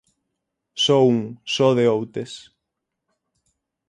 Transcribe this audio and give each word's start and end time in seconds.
Só 0.83 0.97
un, 1.11 1.19
só 1.53 1.65
o 1.71 1.75
de 1.77 1.85
Outes. 1.95 2.31